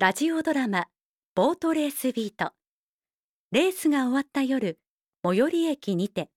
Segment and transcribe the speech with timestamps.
[0.00, 0.86] ラジオドラマ
[1.34, 2.52] ボートレースビート。
[3.50, 4.78] レースが終わった夜
[5.24, 6.30] 最寄り駅にて。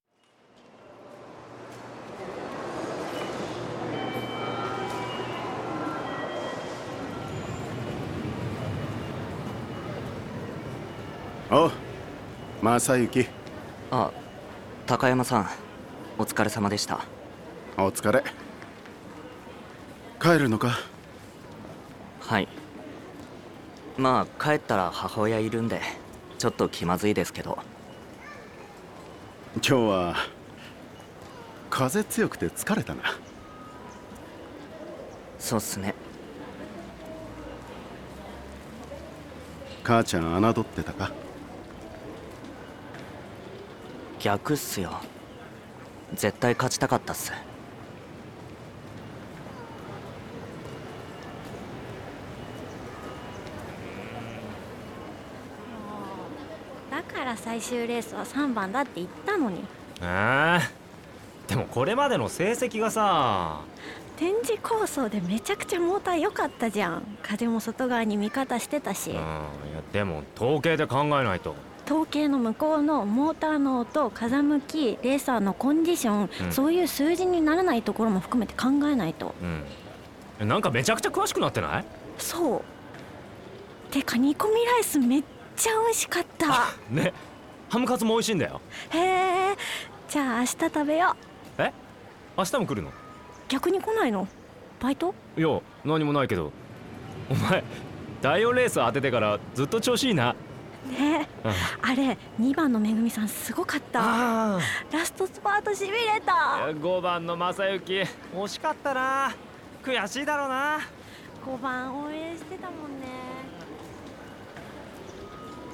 [11.51, 11.71] おう
[12.63, 13.27] 正行。
[13.91, 14.11] あ
[14.87, 15.47] 高山さん
[16.17, 17.05] お疲れ様でした。
[17.77, 18.23] お疲れ。
[20.19, 20.71] 帰るのか？
[22.21, 22.47] はい
[23.97, 25.81] まあ帰ったら母親いるんで
[26.37, 27.59] ちょっと気まずいですけど。
[29.55, 30.15] 今日は
[31.69, 33.03] 風強くて疲れたな。
[35.37, 35.93] そうっすね。
[39.83, 41.11] 母ちゃん侮ってたか？
[44.19, 44.93] 逆っすよ。
[46.13, 47.33] 絶対勝ちたかったっす
[57.07, 59.63] だから最終レースは3番だって言ったのに。
[60.01, 60.59] えー、
[61.47, 63.61] でもこれまでの成績がさ
[64.17, 67.17] 展示構想でめちゃくちゃモーター良かったじゃん。
[67.23, 69.09] 風も外側に味方してたし。
[69.11, 69.21] うんいや
[69.91, 71.55] でも統計で考えないと。
[71.85, 76.51] 統計の向こうのモーターの音風向きレーサーのコンディション、うん。
[76.51, 79.33] そういう数字にならないところも含めて考えないと。
[79.41, 79.63] うん。
[80.39, 81.85] えなんかめちゃくちゃ詳しくなってない？
[82.19, 82.61] そう。
[83.91, 85.23] てか煮込みライスめっ
[85.61, 86.47] ちゃ美味しかった。
[86.89, 87.13] ね。
[87.69, 88.59] ハムカツも美味しいんだよ。
[88.89, 88.97] へ
[89.51, 89.55] え。
[90.09, 91.15] じゃあ明日食べよ
[91.57, 91.61] う。
[91.61, 91.71] え？
[92.37, 92.91] 明日も来るの？
[93.47, 94.27] 逆に来ないの？
[94.79, 95.13] バイト？
[95.37, 96.51] いや何もないけど。
[97.29, 97.63] お前
[98.21, 100.35] 第4レース当ててからずっと調子いいな。
[100.89, 101.29] ね。
[101.45, 101.51] うん。
[101.89, 104.01] あれ2番のめぐみさんすごかった。
[104.03, 104.59] あ
[104.91, 106.33] ラストスパートしびれた。
[106.71, 108.07] 5番の正幸。
[108.35, 109.31] 惜しかったな。
[109.83, 110.79] 悔しいだろうな。
[111.45, 113.07] 5番応援してたもんね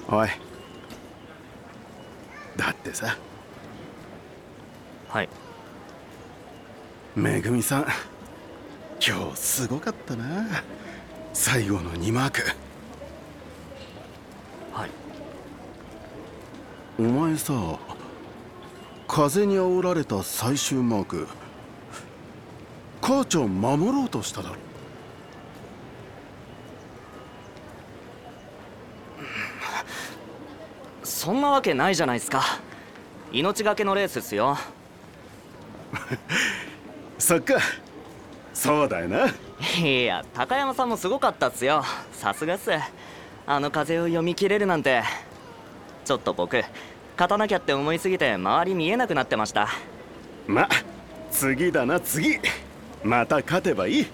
[0.09, 0.29] おい。
[2.55, 3.17] だってさ。
[5.09, 5.29] はい。
[7.15, 7.87] めぐみさん。
[9.05, 10.63] 今日すごかったな。
[11.33, 12.41] 最後の2マーク。
[14.71, 14.89] はい。
[16.99, 17.53] お前さ
[19.07, 21.27] 風に煽られた最終マーク。
[23.01, 24.66] 母ちゃん守ろうとしただろ
[31.03, 32.43] そんなわけないじゃないですか。
[33.31, 34.57] 命がけのレースっすよ。
[37.17, 37.55] そっか。
[38.53, 39.27] そうだよな。
[39.79, 41.83] いや高山さんもすごかったっすよ。
[42.13, 42.71] さすがっす。
[43.45, 45.03] あの風を読み切れるなんて。
[46.05, 46.55] ちょっと僕
[47.17, 49.67] 勝たなきゃって思いすぎて周り見えなくなってました。
[50.47, 50.69] ま
[51.31, 52.39] 次だな次。
[53.03, 54.07] また勝てばいい。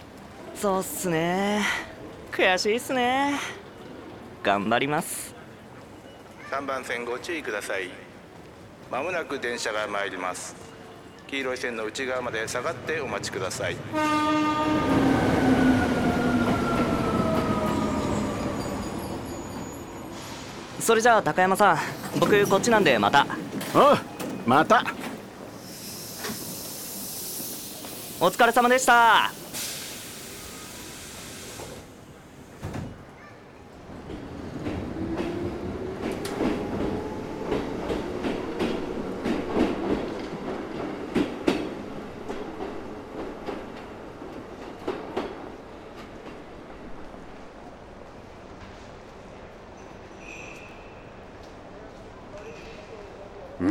[0.55, 1.61] そうっすね。
[2.31, 3.37] 悔しいっすね。
[4.43, 5.33] 頑張ります
[6.51, 7.89] 3番線ご注意ください。
[8.91, 10.55] まもなく電車が参ります。
[11.27, 13.75] 黄色い線の内側まで下がってお待ちください。
[20.79, 21.77] それじゃあ高山さん
[22.19, 23.25] 僕こっちなんでまた。
[23.73, 23.97] おう
[24.45, 24.83] また。
[28.19, 29.42] お疲れ様でした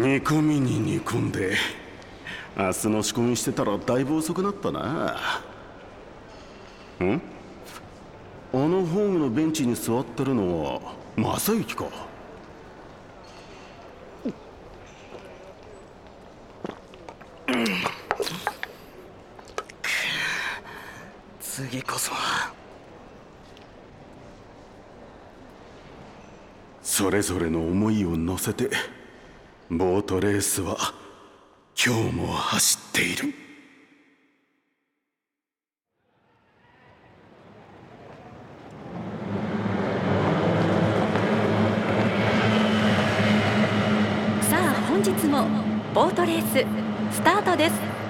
[0.02, 1.54] 煮込みに煮込んで
[2.56, 4.80] 明日の仕込みしてたらだいぶ遅くなったな。
[7.00, 7.22] ん？
[8.52, 10.80] あのホームのベンチに座ってるのは
[11.38, 11.84] 正行か？
[21.41, 22.52] 次こそは。
[26.82, 28.68] それぞれの思いを乗せて
[29.74, 30.77] ボートレースは
[31.83, 33.33] 今日も走っている。
[44.42, 45.47] さあ本日も
[45.95, 46.42] ボートレー
[47.10, 48.02] ススタートです。